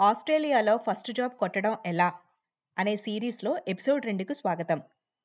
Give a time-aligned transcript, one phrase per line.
[0.00, 2.12] ఆస్ట్రేలియాలో first job కొట్టడం ఎలా?
[2.78, 4.82] అనే సిరీస్లో ఎపిసోడ్ రెండుకు స్వాగతం.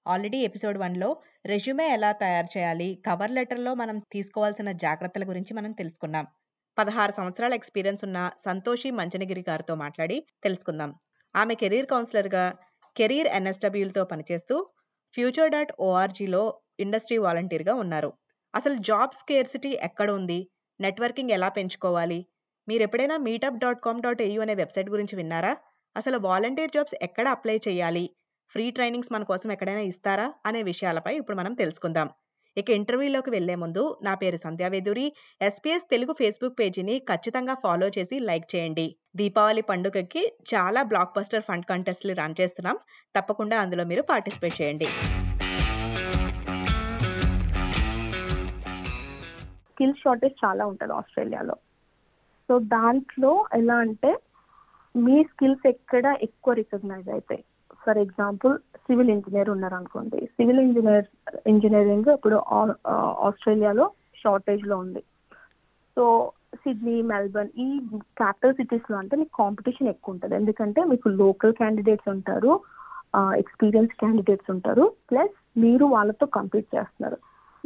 [0.08, 3.04] ఆల్రెడీ ఎపిసోడ్ వన్లో రెజ్యూమే ఎలా తయారు చేయాలి?
[3.06, 6.28] కవర్ లెటర్లో మనం తీసుకోవాల్సిన జాగ్రత్తల గురించి మనం తెలుసుకున్నాం.
[6.78, 10.96] పదహారు సంవత్సరాల ఎక్స్పీరియన్స్ ఉన్న సంతోషి మంచనగిరి గారితో మాట్లాడి తెలుసుకుందాం.
[11.36, 12.54] ఆమె కెరీర్ కౌన్సిలర్గా
[12.98, 14.70] కెరీర్ ఎన్ఎస్డబ్ల్యూలతో పనిచేస్తూ
[15.14, 18.14] ఫ్యూచర్ డాట్ ఓఆర్జీలో ఇండస్ట్రీ వాలంటీర్గా ఉన్నారు.
[18.56, 20.52] అసలు జాబ్ స్కేర్సిటీ ఎక్కడ ఉంది?
[20.80, 22.26] నెట్వర్కింగ్ ఎలా పెంచుకోవాలి?
[22.72, 25.54] మీరు ఎప్పుడైనా meetup dot com dot AU అనే వెబ్సైట్ గురించి విన్నారా?
[25.96, 28.04] అసలు వాలంటీర్ జాబ్స్ ఎక్కడ అప్లై చేయాలి?
[28.52, 30.28] ఫ్రీ ట్రైనింగ్స్ మన కోసం ఎక్కడైనా ఇస్తారా?
[30.46, 32.10] అనే విషయాలపై ఇప్పుడు మనం తెలుసుకుందాం.
[32.58, 35.06] ఇక ఇంటర్వ్యూలోకి వెళ్ళే ముందు నా పేరు సంధ్యావేదూరి
[35.48, 38.88] ఎస్పీఎస్ తెలుగు ఫేస్బుక్ పేజీని ఖచ్చితంగా ఫాలో చేసి లైక్ చేయండి.
[39.16, 42.80] దీపావళి పండుగకి చాలా బ్లాక్ బస్టర్ ఫండ్ కంటెస్ట్లు రన్ చేస్తున్నాం.
[43.18, 44.90] తప్పకుండా అందులో మీరు పార్టిసిపేట్ చేయండి.
[49.72, 51.58] స్కిల్ షార్టేజ్ చాలా ఉంటుంది ఆస్ట్రేలియాలో.
[52.52, 54.20] సో దాంట్లో ఎలా అంటే
[54.96, 57.44] మీ స్కిల్స్ ఎక్కడ ఎక్కువ రికగ్నైజ్ అవుతాయి
[57.88, 61.06] ఫర్ ఎగ్జాంపుల్ సివిల్ ఇంజనీర్ ఉన్నారు అనుకోండి సివిల్ ఇంజనీర్
[61.48, 62.74] ఇంజనీరింగ్ ఇప్పుడు ఆ-
[63.20, 63.92] ఆస్ట్రేలియాలో
[64.24, 65.04] షార్టేజ్లో ఉంది.
[65.96, 67.80] సో సిడ్నీ మెల్బర్న్ ఈ
[68.18, 70.36] క్యాపిటల్ సిటీస్లో అంటే మీకు కాంపిటీషన్ ఎక్కువ ఉంటుంది.
[70.36, 72.60] ఎందుకంటే మీకు లోకల్ క్యాండిడేట్స్ ఉంటారు
[73.36, 77.18] ఎక్స్పీరియన్స్ క్యాండిడేట్స్ ఉంటారు ప్లస్ మీరు వాళ్ళతో కంపీట్ చేస్తున్నారు.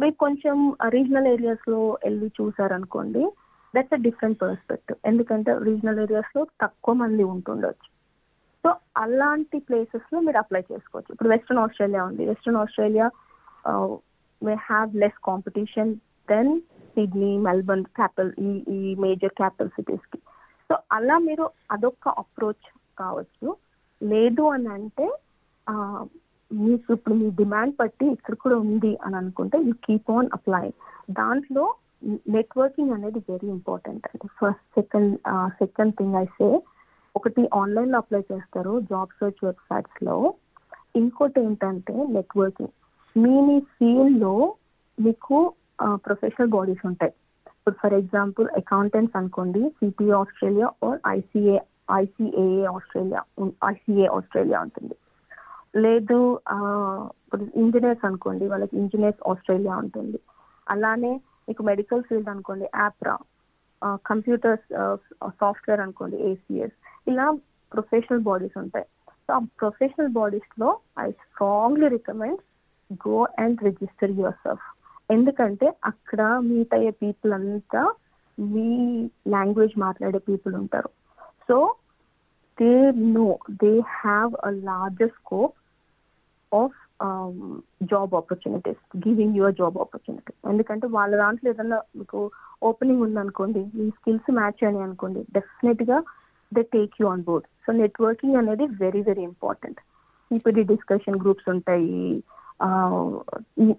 [0.02, 3.31] మీరు కొంచెం రీజనల్ ఏరియాస్లో వెళ్ళి చూసారనుకోండి
[3.76, 7.90] దట్స్ అ డిఫరెంట్ పర్స్పెక్టివ్ ఎందుకంటే రీజనల్ ఏరియాస్లో తక్కువ మంది ఉంటుండొచ్చు.
[8.64, 8.70] సో
[9.04, 11.12] అలాంటి ప్లేసెస్లో మీరు అప్లై చేసుకోవచ్చు.
[11.16, 12.23] ఇప్పుడు వెస్ట్రన్ ఆస్ట్రేలియా ఉంది.
[12.32, 13.08] Western Australia
[14.42, 15.92] may have less competition
[16.28, 16.54] then
[16.95, 20.20] Sydney Melbourne capital ఈ ఈ మేజర్ క్యాపిటల్ సిటీస్కి.
[20.70, 21.45] సో అలా మీరు
[21.76, 22.67] అదొక అప్రోచ్
[22.98, 23.50] కావచ్చు.
[24.02, 25.06] లేదు అని అంటే
[25.67, 26.02] uh,
[26.52, 30.66] మీకు ఇప్పుడు మీ డిమాండ్ బట్టి ఇక్కడ కూడా ఉంది అని అనుకుంటే యూ కీప్ ఆన్ అప్లై
[31.20, 31.64] దాంట్లో
[32.36, 34.28] నెట్వర్కింగ్ అనేది వెరీ ఇంపార్టెంట్ అండి.
[34.39, 35.14] ఫస్ట్ సెకండ్
[35.61, 36.48] సెకండ్ థింగ్ అయితే
[37.16, 40.16] ఒకటి ఆన్లైన్లో అప్లై చేస్తారు జాబ్ సర్చ్ వెబ్సైట్స్లో.
[41.02, 42.73] ఇంకోటి ఏంటంటే నెట్వర్కింగ్
[43.16, 44.33] మీ మీ ఫీల్డ్లో
[44.98, 45.38] మీకు
[46.05, 47.14] ప్రొఫెషనల్ బాడీస్ ఉంటాయి.
[47.58, 51.55] ఇప్పుడు ఫర్ ఎగ్జాంపుల్ అకౌంటెంట్స్ అనుకోండి CPA Australia or ICA
[52.02, 53.22] ICAA Australia
[53.72, 54.95] ICA Australia ఉంటుంది.
[55.86, 56.17] లేదు
[57.23, 60.20] ఇప్పుడు ఇంజనీర్స్ అనుకోండి వాళ్ళకి ఇంజనీర్స్ ఆస్ట్రేలియా ఉంటుంది.
[60.67, 61.14] అలానే
[61.48, 63.16] మీకు మెడికల్ ఫీల్డ్ అనుకోండి యాప్రా
[64.10, 64.67] కంప్యూటర్స్
[65.42, 66.76] సాఫ్ట్వేర్ అనుకోండి ఏసీఎస్
[67.08, 67.26] ఇలా
[67.72, 68.88] ప్రొఫెషనల్ బాడీస్ ఉంటాయి.
[69.26, 70.70] సో ఆ professional బాడీస్లో
[71.00, 72.42] I strongly recommend
[73.08, 74.66] go and register yourself
[75.11, 77.82] ఎందుకంటే అక్కడ మీట్ అయ్యే పీపుల్ అంతా
[78.38, 78.70] మీ
[79.28, 80.89] లాంగ్వేజ్ మాట్లాడే పీపుల్ ఉంటారు.
[81.48, 81.58] So
[82.58, 82.73] they
[83.17, 83.28] know
[83.64, 83.73] they
[84.04, 85.55] have a larger scope
[86.52, 86.80] of
[87.92, 92.20] job opportunities giving your job opportunity ఎందుకంటే వాళ్ళ దాంట్లో ఏదన్నా మీకు
[92.70, 95.98] ఓపెనింగ్ ఉందనుకోండి మీ స్కిల్స్ మ్యాచ్ అని అనుకోండి డెఫినెట్గా
[96.52, 99.82] they take you on board so networking అనేది వెరీ వెరీ ఇంపార్టెంట్
[100.32, 101.92] ఇప్పుడు డిస్కషన్ గ్రూప్స్ ఉంటాయి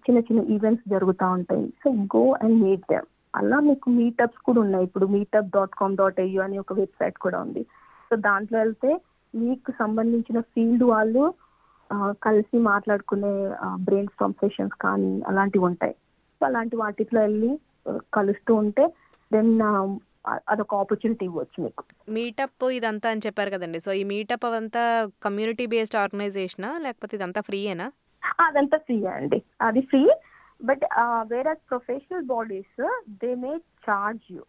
[0.06, 1.66] చిన్న చిన్న ఈవెంట్స్ జరుగుతూ ఉంటాయి.
[1.82, 3.06] So go and meet them
[3.38, 4.84] అలా మీకు మీటప్స్ కూడా ఉన్నాయి.
[4.88, 7.62] ఇప్పుడు meetup dot com dot AU అని ఒక వెబ్సైట్ కూడా ఉంది.
[8.10, 8.90] సో దాంట్లో వెళ్తే
[9.34, 11.22] మీకు సంబంధించిన ఫీల్డ్ వాళ్ళు
[12.26, 13.32] కలిసి మాట్లాడుకునే
[13.86, 15.94] బ్రెయిన్ స్టామ్ సెషన్స్ కానీ అలాంటివి ఉంటాయి.
[16.38, 17.52] సో అలాంటి వాటిలో వెళ్ళి
[18.16, 18.84] కలుస్తూ ఉంటే
[19.30, 19.52] దెన్
[20.52, 21.82] అదొక ఆపర్చునిటీ ఇవ్వచ్చు మీకు.
[22.16, 23.78] మీటప్ ఇదంతా అని చెప్పారు కదండి.
[23.84, 24.82] సో ఈ మీటప్ అవంతా
[25.26, 27.86] కమ్యూనిటీ బేస్డ్ ఆర్గనైజేషనా లేకపోతే ఇదంతా ఫ్రీయేనా
[28.46, 29.38] అదంతా ఫ్రీ అండి.
[29.68, 30.02] అది ఫ్రీ
[30.68, 30.84] బట్
[31.32, 32.80] వేరే professional bodies
[33.22, 33.52] they may
[33.86, 34.42] charge you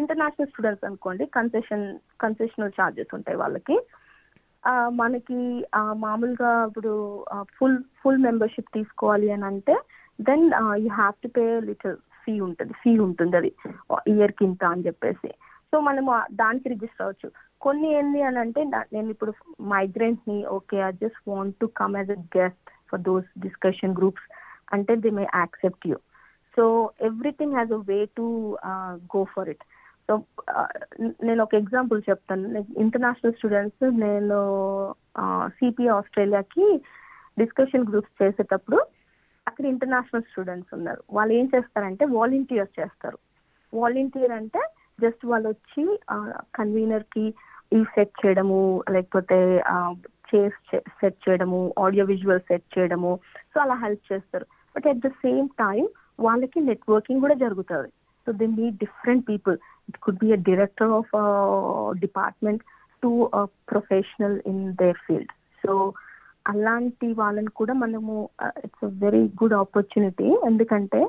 [0.00, 1.86] international students అనుకోండి కన్సెషన్
[2.24, 3.76] కన్సెషనల్ ఛార్జెస్ ఉంటాయి వాళ్ళకి.
[5.00, 5.38] మనకి
[6.04, 6.92] మామూలుగా ఇప్పుడు
[7.58, 9.74] ఫుల్ ఫుల్ మెంబర్షిప్ తీసుకోవాలి అని అంటే
[10.18, 10.44] then
[10.84, 13.50] you have to pay little fee ఉంటుంది ఫీ ఉంటుంది అది
[14.14, 15.30] ఇయర్ కింత అని చెప్పేసి.
[15.72, 16.10] సో మనము
[16.42, 17.28] దానికి రిజిస్టర్ అవ్వచ్చు.
[17.60, 18.60] కొన్ని ఏంటి అని అంటే
[18.94, 19.32] నేను ఇప్పుడు
[19.68, 24.28] మైగ్రెంట్ని okay I just want to come as a guest for those discussion groups
[24.72, 25.96] అంటే they may accept you
[26.56, 26.64] so
[27.08, 28.26] everything has a way to
[29.14, 29.64] go for it
[30.08, 30.14] so
[31.26, 32.60] నేను ఒక ఎగ్జాంపుల్ చెప్తాను.
[32.82, 34.38] ఇంటర్నేషనల్ స్టూడెంట్స్ నేను
[35.58, 36.66] సిపిఐ ఆస్ట్రేలియాకి
[37.40, 38.78] discussion groups చేసేటప్పుడు
[39.48, 41.02] అక్కడ international students ఉన్నారు.
[41.16, 43.18] వాళ్ళు ఏం చేస్తారంటే వాలంటీర్ చేస్తారు.
[43.72, 44.62] వాలంటీర్ అంటే
[45.02, 45.84] జస్ట్ వాళ్ళు వచ్చి
[46.58, 47.26] కన్వీనర్కి
[47.76, 48.60] ఈ సెట్ చేయడము
[48.94, 49.38] లేకపోతే
[50.30, 50.58] చేస్
[51.00, 53.12] సెట్ చేయడము ఆడియో విజువల్ సెట్ చేయడము
[53.52, 54.46] సో అలా హెల్ప్ చేస్తారు.
[54.74, 55.82] But at the same time
[56.26, 57.90] వాళ్ళకి నెట్వర్కింగ్ కూడా జరుగుతుంది.
[58.24, 59.58] So they meet different people.
[59.88, 61.12] It could be of a of
[62.00, 62.62] department
[63.02, 65.32] a professional in their field
[65.62, 65.72] so
[66.46, 68.14] అలాంటి వాళ్ళని కూడా మనము
[68.66, 71.00] it's a very good opportunity ఎందుకంటే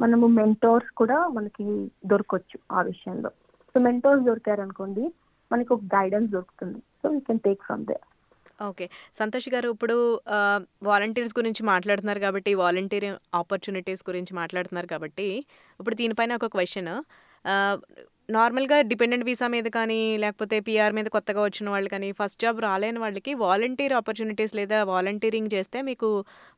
[0.00, 1.66] మనము మెంటోర్స్ కూడా మనకి
[2.06, 3.30] దొరకవచ్చు ఆ విషయంలో.
[3.74, 5.04] సో మెంటోర్స్ దొరికారనుకోండి
[5.50, 6.80] మనకు ఒక గైడెన్స్ దొరుకుతుంది.
[7.00, 7.98] So we can take from they
[8.60, 8.86] okay
[9.18, 9.96] Santosh గారు ఇప్పుడు
[10.36, 15.28] uh, వాలంటీర్స్ గురించి మాట్లాడుతున్నారు కాబట్టి వాలంటీర్ ఆపర్చునిటీస్ గురించి మాట్లాడుతున్నారు కాబట్టి
[15.80, 16.92] ఇప్పుడు దీనిపైన ఒక క్వశ్చన్
[18.36, 22.98] నార్మల్గా డిపెండెంట్ వీసా మీద కానీ లేకపోతే పిఆర్ మీద కొత్తగా వచ్చిన వాళ్ళు కానీ ఫస్ట్ జాబ్ రాలేని
[23.04, 26.08] వాళ్ళకి వాలంటీర్ ఆపర్చునిటీస్ లేదా వాలంటీరింగ్ చేస్తే మీకు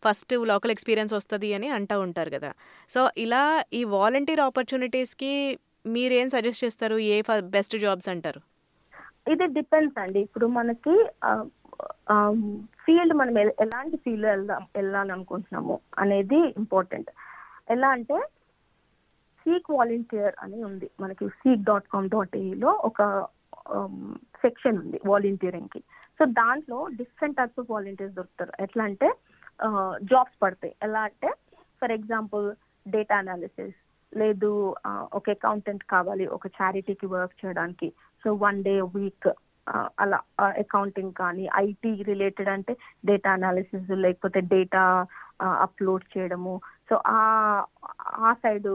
[0.07, 2.51] ఫస్ట్ లోకల్ ఎక్స్పీరియన్స్ వస్తుంది అని అంటూ ఉంటారు కదా.
[2.95, 3.43] సో ఇలా
[3.81, 5.33] ఈ వాలంటీర్ ఆపర్చునిటీస్కి
[5.95, 6.99] మీరేం సజెస్ట్ చేస్తారు?
[7.15, 7.17] ఏ
[7.57, 8.43] బెస్ట్ జాబ్స్ అంటారు?
[9.33, 10.21] ఇది డిపెండ్స్ అండి.
[10.27, 10.95] ఇప్పుడు మనకి
[12.85, 13.35] ఫీల్డ్ మనం
[13.65, 17.11] ఎలాంటి ఫీల్డ్ వెళ్దాం వెళ్ళాలనుకుంటున్నాము అనేది ఇంపార్టెంట్.
[17.75, 18.17] ఎలా అంటే
[19.43, 20.89] సీక్ వాలంటీర్ అని ఉంది.
[21.01, 23.03] మనకి సీక్ డాట్ కామ్ డాట్ ఏలో ఒక
[23.77, 23.97] um,
[24.43, 25.81] సెక్షన్ ఉంది వాలంటీరింగ్కి.
[26.19, 28.53] సో దాంట్లో డిఫరెంట్ టైప్స్ ఆఫ్ వాలంటీర్స్ దొరుకుతారు.
[28.65, 29.09] ఎట్లా అంటే
[30.11, 30.75] జాబ్స్ పడతాయి.
[30.87, 31.29] ఎలా అంటే
[31.81, 32.47] ఫర్ ఎగ్జాంపుల్
[32.87, 33.79] డేటా అనాలిసిస్
[34.13, 34.51] లేదు
[35.19, 37.89] ఒక అకౌంటెంట్ కావాలి ఒక చారిటీకి వర్క్ చేయడానికి.
[38.23, 39.29] సో వన్ డే వీక్
[40.03, 40.19] అలా
[40.65, 42.73] అకౌంటింగ్ కానీ ఐటీ రిలేటెడ్ అంటే
[43.11, 44.83] డేటా అనాలిసిస్ లేకపోతే డేటా
[45.67, 46.55] అప్లోడ్ చేయడము.
[46.89, 47.21] సో ఆ
[48.29, 48.69] ఆ సైడ్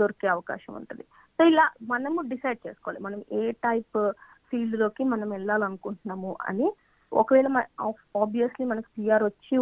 [0.00, 1.04] దొరికే అవకాశం ఉంటుంది.
[1.38, 3.00] సో ఇలా మనము డిసైడ్ చేసుకోవాలి.
[3.06, 3.98] మనం ఏ టైప్
[4.50, 6.66] ఫీల్డ్లోకి మనం వెళ్ళాలనుకుంటున్నాము అని
[7.12, 7.48] ఒకవేళ
[8.22, 9.56] ఆబ్వియస్లీ మనకు పిఆర్ వచ్చి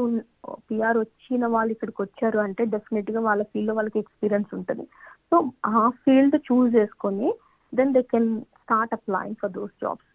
[0.69, 4.85] పిఆర్ వచ్చిన వాళ్ళు ఇక్కడికి వచ్చారు అంటే డెఫినెట్గా వాళ్ళ ఫీల్డ్లో వాళ్ళకి ఎక్స్పీరియన్స్ ఉంటుంది.
[5.31, 5.37] సో
[5.81, 7.29] ఆ ఫీల్డ్ చూస్ చేసుకొని
[7.73, 8.31] then they can
[8.63, 10.09] start applying for those jobs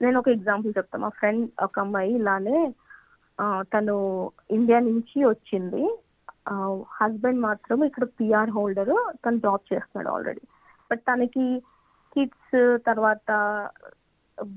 [0.00, 2.58] నేను ఒక ఎగ్జాంపుల్ చెప్తాను మా ఫ్రెండ్ ఒక అమ్మాయి ఇలానే
[3.74, 3.94] తను
[4.56, 5.82] ఇండియా నుంచి వచ్చింది.
[6.96, 8.94] హస్బెండ్ మాత్రం ఇక్కడ పిఆర్ హోల్డర్
[9.24, 10.42] తను జాబ్ చేస్తున్నాడు ఆల్రెడీ
[10.90, 11.46] బట్ తనకి
[12.16, 12.56] కిడ్స్
[12.88, 13.30] తర్వాత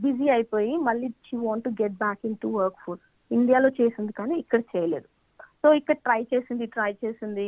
[0.04, 2.50] బిజీ అయిపోయి మళ్ళీ she want to get back into
[2.86, 5.07] workforce ఇండియాలో చేసింది కానీ ఇక్కడ చేయలేదు.
[5.62, 7.48] సో ఇక్కడ ట్రై చేసింది ట్రై చేసింది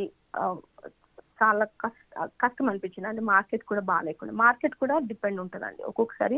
[1.42, 3.08] చాలా కష్ట కష్టం అనిపించింది.
[3.10, 5.82] అంటే మార్కెట్ కూడా బాగాలేకుండా మార్కెట్ కూడా డిపెండ్ ఉంటుందండి.
[5.90, 6.38] ఒక్కొక్కసారి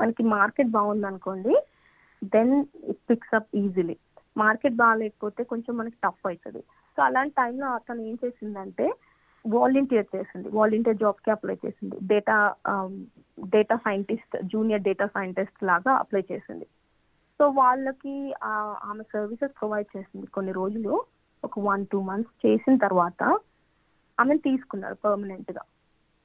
[0.00, 1.54] మనకి మార్కెట్ బాగుంది అనుకోండి
[2.34, 2.54] then
[2.92, 3.96] it picks up easily
[4.36, 6.62] market బాగాలేకపోతే కొంచెం మనకి టఫ్ అవుతుంది.
[6.96, 8.86] సో అలాంటి టైంలో అతను ఏం చేసిందంటే
[9.44, 10.48] వాలంటీర్ చేసింది.
[10.58, 11.96] వాలంటీర్ జాబ్కి అప్లై చేసింది.
[12.12, 12.36] Data
[13.54, 16.66] data scientist junior data scientist లాగా అప్లై చేసింది.
[17.40, 18.16] సో వాళ్ళకి
[18.90, 20.92] ఆమె సర్వీసెస్ ప్రొవైడ్ చేసింది కొన్ని రోజులు.
[21.44, 23.22] ఒక వన్ టూ మంత్స్ చేసిన తర్వాత
[24.18, 25.62] ఆమెను తీసుకున్నారు పర్మనెంట్గా.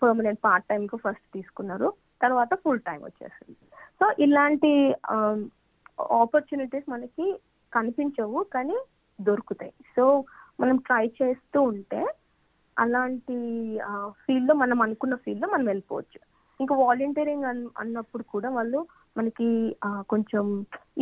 [0.02, 1.90] పర్మనెంట్ పార్ట్ టైం కు ఫస్ట్ తీసుకున్నారు.
[2.22, 3.58] తర్వాత ఫుల్ టైం వచ్చేసింది.
[4.00, 4.72] సో ఇలాంటి
[5.14, 5.40] um,
[6.22, 7.28] ఆపర్చునిటీస్ మనకి
[7.74, 8.78] కనిపించవు కానీ
[9.20, 9.74] దొరుకుతాయి.
[9.96, 10.04] సో
[10.60, 12.02] మనం ట్రై చేస్తూ ఉంటే
[12.78, 13.36] అలాంటి
[14.24, 16.20] ఫీల్డ్లో మనం అనుకున్న ఫీల్డ్లో మనం వెళ్ళిపోవచ్చు.
[16.60, 17.46] ఇంకా వాలంటీరింగ్
[17.82, 18.80] అన్నప్పుడు కూడా వాళ్ళు
[19.18, 19.48] మనకి
[20.12, 20.44] కొంచెం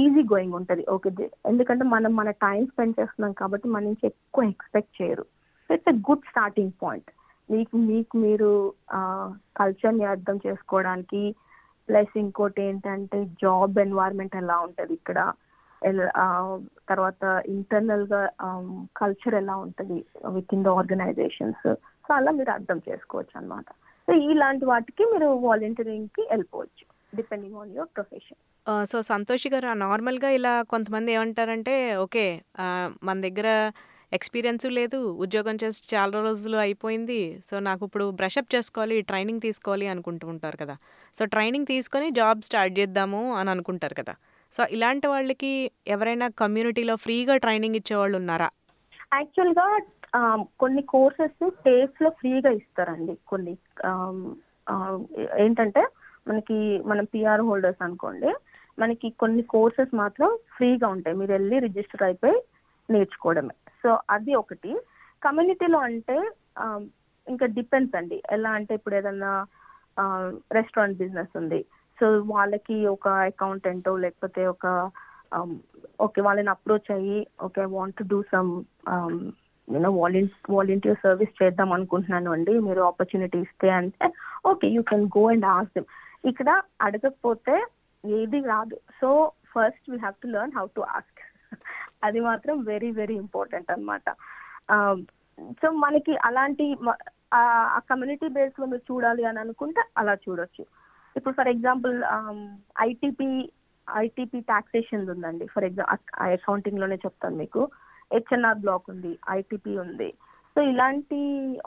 [0.03, 0.83] ఈజీ గోయింగ్ ఉంటది.
[0.95, 1.09] ఓకే
[1.51, 5.25] ఎందుకంటే మనం మన టైం స్పెండ్ చేస్తున్నాం కాబట్టి మన నుంచి ఎక్కువ ఎక్స్పెక్ట్ చేయరు.
[5.69, 7.11] It's a good starting point
[7.49, 8.51] మీకు మీకు మీరు
[9.59, 11.23] కల్చర్ని అర్థం చేసుకోవడానికి
[11.89, 15.19] ప్లస్ ఇంకోటి ఏంటంటే జాబ్ ఎన్వైర్న్మెంట్ ఎలా ఉంటది ఇక్కడ.
[16.89, 17.23] తర్వాత
[17.55, 18.21] ఇంటర్నల్గా
[18.99, 19.99] కల్చర్ ఎలా ఉంటది
[20.35, 21.67] with in the organisations.
[22.05, 23.67] So అలా మీరు అర్థం చేసుకోవచ్చు అన్నమాట.
[24.07, 26.85] సో ఇలాంటి వాటికి మీరు వాలంటీరింగ్కి వెళ్ళిపోవచ్చు
[27.17, 28.39] depending on your profession.
[28.91, 32.25] So Santoshi గారు నార్మల్గా ఇలా కొంతమంది ఏమంటారంటే ఓకే
[33.07, 33.49] మన దగ్గర
[34.17, 40.25] ఎక్స్పీరియన్స్ లేదు ఉద్యోగం చేసి చాలా రోజులు అయిపోయింది సో నాకు ఇప్పుడు బ్రషప్ చేసుకోవాలి ట్రైనింగ్ తీసుకోవాలి అనుకుంటూ
[40.33, 40.75] ఉంటారు కదా.
[41.17, 44.13] సో ట్రైనింగ్ తీసుకొని జాబ్ స్టార్ట్ చేద్దాము అని అనుకుంటారు కదా.
[44.55, 45.51] సో ఇలాంటి వాళ్ళకి
[45.87, 48.49] ఎవరైనా కమ్యూనిటీలో ఫ్రీగా ట్రైనింగ్ ఇచ్చేవాళ్ళు ఉన్నారా?
[49.13, 49.67] యాక్చువల్గా
[50.61, 53.13] కొన్ని కోర్సెస్ స్టేట్స్లో ఫ్రీగా ఇస్తారండి.
[53.27, 53.53] కొన్ని
[55.43, 55.81] ఏంటంటే
[56.27, 56.57] మనకి
[56.91, 58.29] మనం పిఆర్ హోల్డర్స్ అనుకోండి
[58.79, 61.17] మనకి కొన్ని కోర్సెస్ మాత్రం ఫ్రీగా ఉంటాయి.
[61.17, 62.37] మీరు వెళ్ళి రిజిస్టర్ అయిపోయి
[62.93, 63.55] నేర్చుకోవడమే.
[63.83, 64.71] సో అది ఒకటి.
[65.25, 66.17] కమ్యూనిటీలో అంటే
[67.27, 68.17] ఇంకా డిపెండ్స్ అండి.
[68.31, 69.31] ఎలా అంటే ఇప్పుడు ఏదన్నా
[70.57, 71.59] రెస్టారెంట్ బిజినెస్ ఉంది.
[71.97, 74.65] సో వాళ్ళకి ఒక అకౌంటెంటో లేకపోతే ఒక
[75.31, 75.51] um,
[75.99, 78.49] ఓకే వాళ్ళని అప్రోచ్ అయ్యి okay want to do some
[79.67, 79.89] నేను
[80.49, 82.53] వాలంటీర్ సర్వీస్ చేద్దాం అనుకుంటున్నాను అండి.
[82.59, 84.07] మీరు ఆపర్చునిటీ ఇస్తే అంటే
[84.45, 85.87] okay you can go and ask them
[86.25, 86.49] ఇక్కడ
[86.81, 87.55] అడగకపోతే
[88.03, 88.77] ఏది రాదు.
[89.01, 89.09] So
[89.53, 91.21] first we have to learn how to ask
[92.03, 94.07] అది మాత్రం వెరీ వెరీ ఇంపార్టెంట్ అనమాట
[95.61, 96.65] సో మనకి అలాంటి
[97.33, 100.63] ఆ- ఆ కమ్యూనిటీ బేస్లో మీరు చూడాలి అని అనుకుంటే అలా చూడొచ్చు.
[101.17, 101.97] ఇప్పుడు for example
[102.87, 103.29] ITP
[103.87, 105.45] ITP taxation ఉందండి.
[105.53, 105.97] ఫర్ ఎగ్జాంపుల్
[106.35, 107.61] అకౌంటింగ్లోనే చెప్తాను మీకు.
[108.13, 110.09] హెచ్ఎన్ఆర్ బ్లాక్ ఉంది ఐటీపీ ఉంది.
[110.55, 111.19] సో ఇలాంటి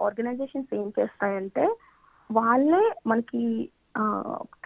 [0.06, 1.64] ఆర్గనైజేషన్స్ ఏం చేస్తాయంటే
[2.30, 3.42] వాళ్ళే మనకి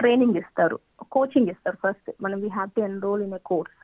[0.01, 0.77] ట్రైనింగ్ ఇస్తారు.
[1.15, 3.77] కోచింగ్ ఇస్తారు ఫస్ట్ మనం we have to enrol in a course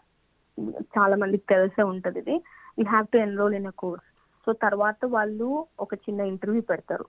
[0.96, 2.36] చాలా మందికి తెలిసే ఉంటుంది ఇది.
[2.78, 4.06] We have to enrol in a course
[4.46, 5.48] so తర్వాత వాళ్ళు
[5.84, 7.06] ఒక చిన్న ఇంటర్వ్యూ పెడతారు.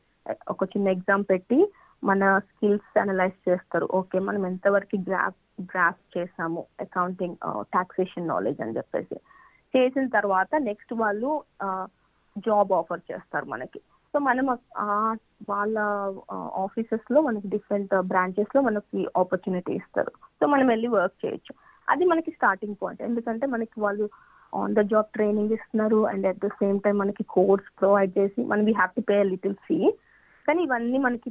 [0.54, 1.60] ఒక చిన్న ఎగ్జామ్ పెట్టి
[2.04, 3.88] మన స్కిల్స్ అనలైజ్ చేస్తారు.
[3.94, 6.66] ఓకే మనం ఎంతవరకు గ్రాఫ్ గ్రాఫ్ చేసాము?
[6.80, 7.38] అకౌంటింగ్
[7.74, 9.18] టాక్సేషన్ నాలెడ్జ్ అని చెప్పేసి.
[9.74, 11.86] చేసిన తర్వాత నెక్స్ట్ వాళ్ళు uh,
[12.48, 13.80] జాబ్ ఆఫర్ చేస్తారు మనకి.
[14.14, 14.46] సో మనం
[14.78, 15.16] ఆ
[15.50, 15.80] వాళ్ళ
[16.66, 20.12] ఆఫీసెస్లో మనకి డిఫరెంట్ బ్రాంచెస్లో మనకి ఆపర్చునిటీ ఇస్తారు.
[20.40, 21.54] సో మనం వెళ్ళి వర్క్ చేయొచ్చు.
[21.90, 24.10] అది మనకి స్టార్టింగ్ పాయింట్ ఎందుకంటే మనకి వాళ్ళు
[24.54, 28.66] ఆన్ ద జాబ్ ట్రైనింగ్ ఇస్తున్నారు and at the same time మనకి కోర్స్ ప్రొవైడ్ చేసి మనం
[28.66, 29.78] we have to pay little fee
[30.48, 31.30] కానీ ఇవన్నీ మనకి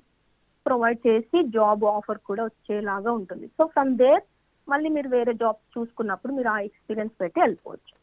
[0.66, 3.46] ప్రొవైడ్ చేసి జాబ్ ఆఫర్ కూడా వచ్చేలాగా ఉంటుంది.
[3.46, 4.22] సో ఫ్రమ్ దేర్
[4.68, 7.94] మళ్ళీ మీరు వేరే జాబ్ చూసుకున్నప్పుడు మీరు ఆ ఎక్స్పీరియన్స్ పెట్టి వెళ్ళిపోవచ్చు.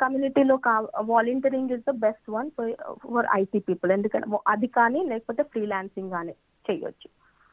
[0.00, 6.10] కమ్యూనిటీలో కా volunteering is the best one for IT people ఎందుకంటే అది కానీ లేకపోతే ఫ్రీలాన్సింగ్
[6.10, 6.34] కానీ
[6.66, 7.08] చేయొచ్చు.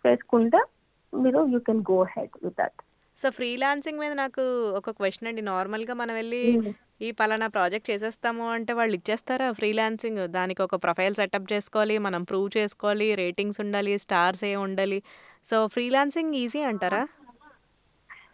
[0.07, 0.59] చేసుకుంటే
[1.13, 2.81] మీరు you can go head with that
[3.21, 4.43] so freelancing మీద నాకు
[4.79, 5.41] ఒక క్వశ్చన్ అండి.
[5.51, 6.43] నార్మల్గా మనం వెళ్ళి
[7.05, 10.21] ఈ పలానా ప్రాజెక్ట్ చేసేస్తాము అంటే వాళ్ళు ఇచ్చేస్తారా ఫ్రీలాన్సింగ్?
[10.37, 14.99] దానికి ఒక ప్రొఫైల్ సెటప్ చేసుకోవాలి మనం ప్రూవ్ చేసుకోవాలి రేటింగ్స్ ఉండాలి స్టార్స్ ఏ ఉండాలి.
[15.49, 17.03] సో ఫ్రీలాన్సింగ్ ఈజీ అంటారా?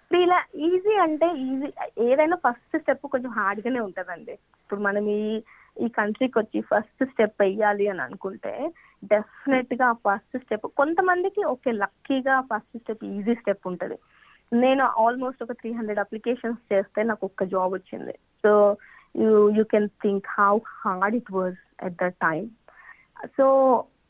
[0.10, 1.68] ఫ్రీలా ఈజీ అంటే ఈజీ
[2.10, 4.36] ఏదైనా ఫస్ట్ స్టెప్ కొంచెం హార్డ్ గానే ఉంటదండి.
[4.64, 5.22] ఇప్పుడు మనం ఈ
[5.84, 8.52] ఈ కంట్రీకి వచ్చి ఫస్ట్ స్టెప్ వెయ్యాలి అని అనుకుంటే
[9.14, 13.98] డెఫినెట్గా ఫస్ట్ స్టెప్ కొంతమందికి ఓకే లక్కీగా ఫస్ట్ స్టెప్ ఈజీ స్టెప్ ఉంటది.
[14.52, 18.14] నేను ఆల్మోస్ట్ ఒక త్రీ హండ్రెడ్ అప్లికేషన్స్ చేస్తే నాకు ఒక్క జాబ్ వచ్చింది.
[18.44, 18.78] So
[19.16, 22.48] you you can think how hard it was at the time
[23.38, 23.46] so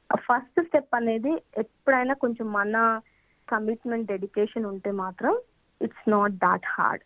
[0.09, 3.01] first step అనేది ఎప్పుడైనా కొంచెం మన
[3.47, 5.33] కమిట్మెంట్ డెడికేషన్ ఉంటే మాత్రం
[5.81, 7.03] ఇట్స్ నాట్ దాట్ హార్డ్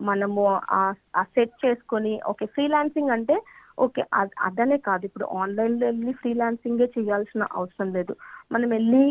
[0.00, 3.36] మనము ఆ సెట్ చేసుకొని ఓకే ఫ్రీలాన్సింగ్ అంటే
[3.84, 4.02] ఓకే
[4.46, 5.02] అదనే కాదు.
[5.08, 8.14] ఇప్పుడు ఆన్లైన్లో వెళ్ళి ఫ్రీలాన్సింగే చేయాల్సిన అవసరం లేదు.
[8.52, 9.02] మనం వెళ్ళి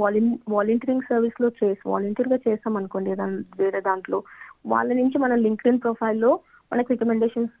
[0.00, 3.10] వాలంటీ వాలంటీరింగ్ సర్వీస్లో చేసి వాలంటీర్గా చేసాం అనుకోండి
[3.62, 4.20] వేరే దాంట్లో
[4.72, 6.30] వాళ్ళ నుంచి మన లింక్డ్ ప్రొఫైల్లో
[6.72, 7.54] మనకి రికమెండేషన్స్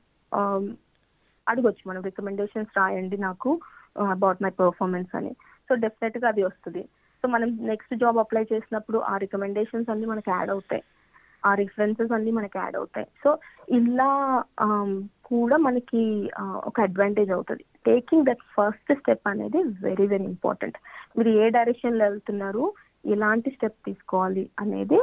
[1.46, 1.82] అడగొచ్చు.
[1.88, 3.50] మనం రికమెండేషన్స్ రాయండి నాకు
[4.16, 5.32] అబౌట్ మై పర్ఫార్మెన్స్ అని.
[5.68, 6.82] సో డెఫినెట్గా అది వస్తుంది.
[7.20, 10.82] సో మనం నెక్స్ట్ జాబ్ అప్లై చేసినప్పుడు ఆ రికమెండేషన్స్ అన్ని మనకి యాడ్ అవుతాయి.
[11.44, 13.08] ఆ రిఫరెన్సెస్ అన్ని మనకి యాడ్ అవుతాయి.
[13.24, 13.30] సో
[13.80, 14.10] ఇలా
[14.64, 14.90] um,
[15.22, 16.02] కూడా మనకి
[16.42, 17.64] uh, ఒక అడ్వాంటేజ్ అవుతుంది.
[17.86, 20.78] టేకింగ్ దట్ ఫస్ట్ స్టెప్ అనేది వెరీ వెరీ ఇంపార్టెంట్
[21.18, 22.64] మీరు ఏ డైరెక్షన్లో వెళ్తున్నారు
[23.04, 25.00] ఎలాంటి స్టెప్ తీసుకోవాలి అనేది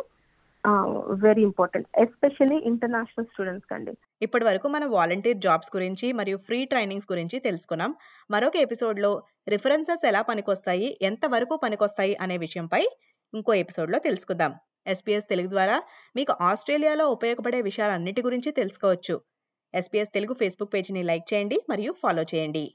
[1.23, 3.93] very important especially international students కండి.
[4.21, 7.93] ఇప్పటి వరకు మనం వాలంటీర్ జాబ్స్ గురించి మరియు ఫ్రీ ట్రైనింగ్స్ గురించి తెలుసుకున్నాం.
[8.31, 9.11] మరొక ఎపిసోడ్లో
[9.49, 12.83] రిఫరెన్సెస్ ఎలా పనికొస్తాయి ఎంతవరకు పనికొస్తాయి అనే విషయంపై
[13.33, 14.53] ఇంకో ఎపిసోడ్లో తెలుసుకుందాం.
[14.87, 15.81] ఎస్పీఎస్ తెలుగు ద్వారా
[16.15, 19.21] మీకు ఆస్ట్రేలియాలో ఉపయోగపడే విషయాలన్నిటి గురించి తెలుసుకోవచ్చు.
[19.73, 22.65] ఎస్పీఎస్ తెలుగు ఫేస్బుక్ పేజీని లైక్ చేయండి మరియు ఫాలో చేయండి.